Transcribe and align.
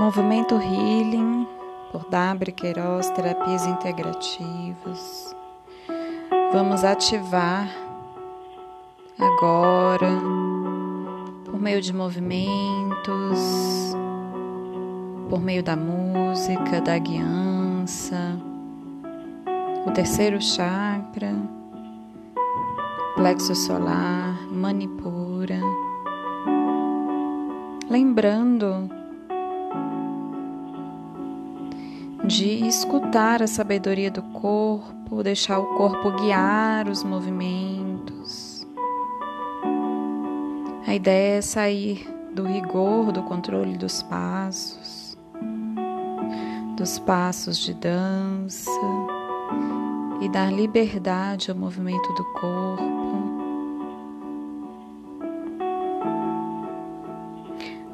Movimento 0.00 0.56
Healing 0.56 1.46
por 1.92 2.08
Dabre 2.08 2.52
Queiroz, 2.52 3.10
Terapias 3.10 3.66
Integrativas. 3.66 5.36
Vamos 6.54 6.82
ativar 6.84 7.68
agora, 9.18 10.08
por 11.44 11.60
meio 11.60 11.82
de 11.82 11.92
movimentos, 11.92 13.38
por 15.28 15.38
meio 15.38 15.62
da 15.62 15.76
música, 15.76 16.80
da 16.80 16.96
guiança, 16.96 18.40
o 19.86 19.90
terceiro 19.90 20.40
chakra, 20.40 21.34
plexo 23.16 23.54
solar, 23.54 24.48
manipura. 24.50 25.60
Lembrando 27.90 28.99
de 32.30 32.64
escutar 32.64 33.42
a 33.42 33.48
sabedoria 33.48 34.08
do 34.08 34.22
corpo, 34.22 35.20
deixar 35.20 35.58
o 35.58 35.74
corpo 35.76 36.12
guiar 36.12 36.88
os 36.88 37.02
movimentos. 37.02 38.64
A 40.86 40.94
ideia 40.94 41.38
é 41.38 41.42
sair 41.42 42.08
do 42.32 42.44
rigor 42.44 43.10
do 43.10 43.24
controle 43.24 43.76
dos 43.76 44.04
passos, 44.04 45.18
dos 46.76 47.00
passos 47.00 47.58
de 47.58 47.74
dança 47.74 48.70
e 50.20 50.28
dar 50.28 50.52
liberdade 50.52 51.50
ao 51.50 51.56
movimento 51.56 52.12
do 52.14 52.24
corpo. 52.34 53.00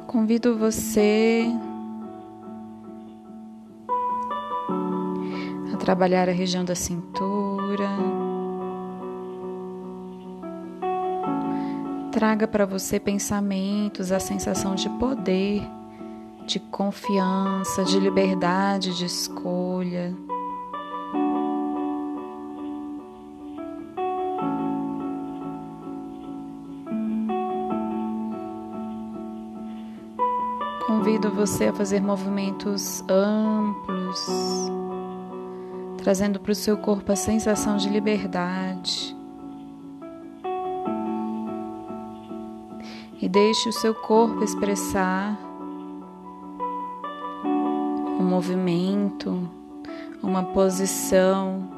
Convido 0.05 0.55
você 0.55 1.51
trabalhar 5.87 6.27
a 6.27 6.33
região 6.33 6.65
da 6.65 6.75
cintura. 6.75 7.87
Traga 12.11 12.45
para 12.45 12.65
você 12.65 12.99
pensamentos, 12.99 14.11
a 14.11 14.19
sensação 14.19 14.75
de 14.75 14.89
poder, 14.99 15.65
de 16.45 16.59
confiança, 16.59 17.85
de 17.85 18.01
liberdade 18.01 18.97
de 18.97 19.05
escolha. 19.05 20.13
Convido 30.85 31.31
você 31.31 31.67
a 31.67 31.73
fazer 31.73 32.01
movimentos 32.01 33.01
amplos 33.07 34.27
trazendo 36.07 36.39
para 36.39 36.53
o 36.53 36.55
seu 36.55 36.77
corpo 36.77 37.11
a 37.11 37.17
sensação 37.17 37.75
de 37.75 37.89
liberdade. 37.89 39.13
E 43.21 43.27
deixe 43.27 43.67
o 43.67 43.73
seu 43.73 43.93
corpo 43.93 44.41
expressar 44.41 45.37
um 47.43 48.23
movimento, 48.23 49.51
uma 50.23 50.43
posição 50.43 51.69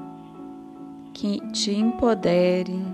que 1.11 1.39
te 1.51 1.71
empodere. 1.71 2.85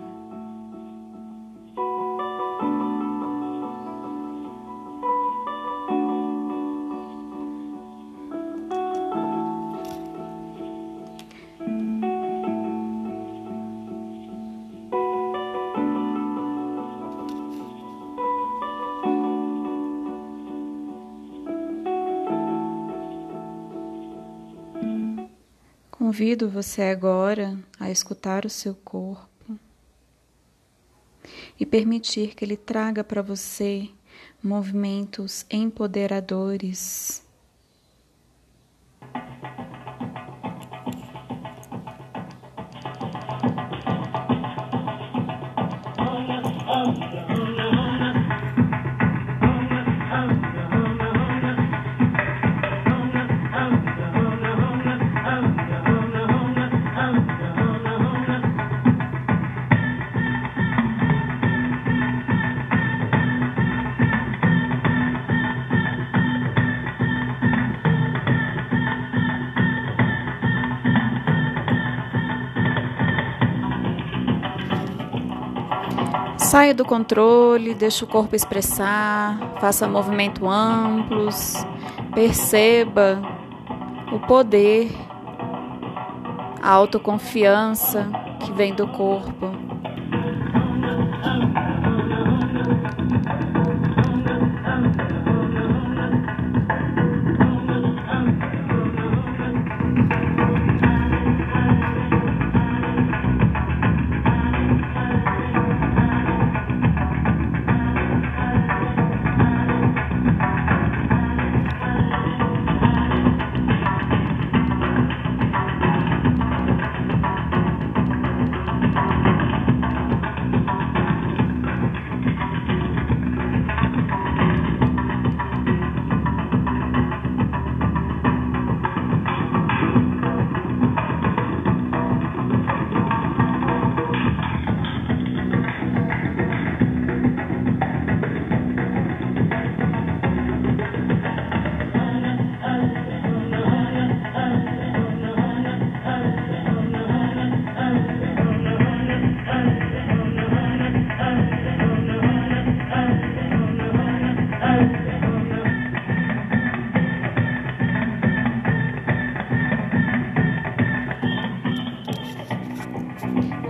Convido 26.05 26.47
você 26.47 26.83
agora 26.83 27.57
a 27.79 27.89
escutar 27.89 28.45
o 28.45 28.49
seu 28.49 28.75
corpo 28.75 29.57
e 31.59 31.65
permitir 31.65 32.35
que 32.35 32.45
ele 32.45 32.55
traga 32.55 33.03
para 33.03 33.23
você 33.23 33.89
movimentos 34.43 35.47
empoderadores 35.49 37.24
Saia 76.45 76.75
do 76.75 76.85
controle, 76.85 77.73
deixe 77.73 78.03
o 78.03 78.07
corpo 78.07 78.35
expressar, 78.35 79.55
faça 79.59 79.87
movimentos 79.87 80.47
amplos, 80.47 81.55
perceba 82.13 83.19
o 84.13 84.19
poder, 84.27 84.91
a 86.61 86.69
autoconfiança 86.69 88.07
que 88.41 88.51
vem 88.51 88.75
do 88.75 88.87
corpo. 88.89 89.74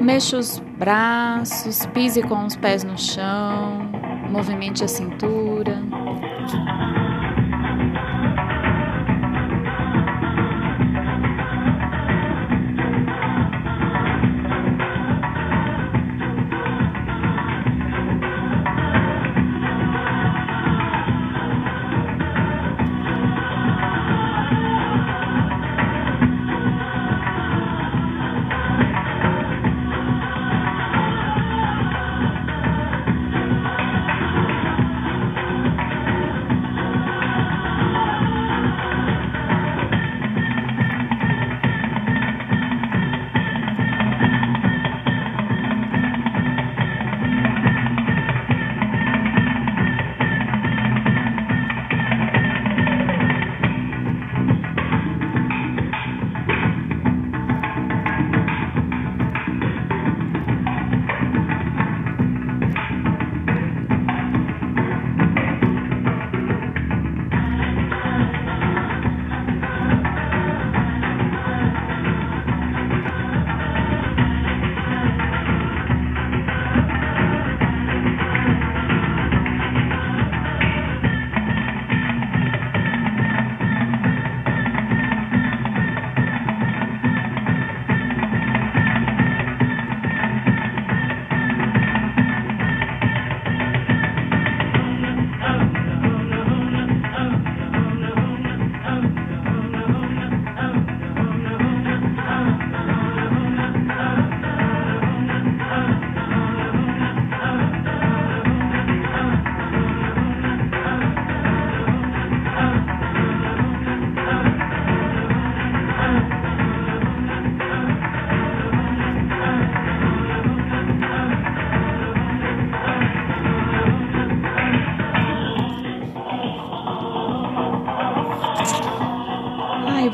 Mexa 0.05 0.37
os 0.37 0.59
braços, 0.77 1.83
pise 1.87 2.21
com 2.21 2.45
os 2.45 2.55
pés 2.55 2.83
no 2.83 2.95
chão, 2.95 3.89
movimente 4.29 4.83
a 4.83 4.87
cintura. 4.87 5.81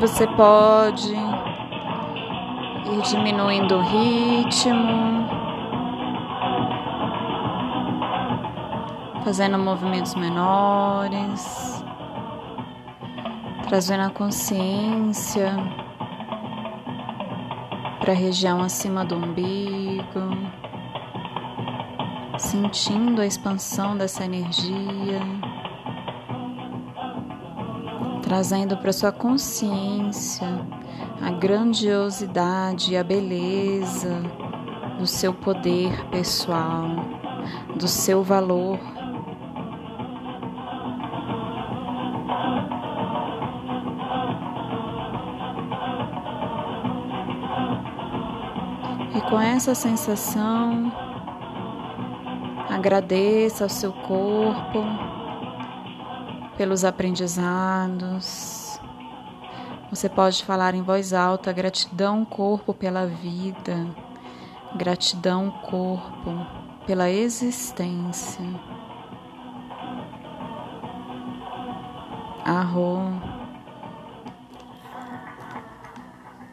Você 0.02 0.26
pode 0.26 1.14
ir 1.14 3.02
diminuindo 3.08 3.76
o 3.76 3.82
ritmo, 3.82 5.28
fazendo 9.22 9.56
movimentos 9.60 10.16
menores, 10.16 11.84
trazendo 13.68 14.02
a 14.02 14.10
consciência 14.10 15.54
para 18.00 18.12
a 18.12 18.16
região 18.16 18.60
acima 18.60 19.04
do 19.04 19.14
umbigo, 19.14 20.02
sentindo 22.36 23.22
a 23.22 23.26
expansão 23.26 23.96
dessa 23.96 24.24
energia 24.24 25.20
trazendo 28.32 28.78
para 28.78 28.94
sua 28.94 29.12
consciência 29.12 30.48
a 31.20 31.30
grandiosidade 31.32 32.94
e 32.94 32.96
a 32.96 33.04
beleza 33.04 34.22
do 34.98 35.06
seu 35.06 35.34
poder 35.34 35.92
pessoal, 36.06 36.86
do 37.76 37.86
seu 37.86 38.22
valor. 38.22 38.78
E 49.14 49.20
com 49.28 49.38
essa 49.38 49.74
sensação, 49.74 50.90
agradeça 52.70 53.64
ao 53.64 53.68
seu 53.68 53.92
corpo 53.92 55.11
pelos 56.62 56.84
aprendizados. 56.84 58.78
Você 59.90 60.08
pode 60.08 60.44
falar 60.44 60.76
em 60.76 60.82
voz 60.82 61.12
alta: 61.12 61.52
gratidão, 61.52 62.24
corpo, 62.24 62.72
pela 62.72 63.04
vida, 63.04 63.84
gratidão, 64.76 65.50
corpo, 65.50 66.30
pela 66.86 67.10
existência. 67.10 68.44
Arro. 72.44 73.31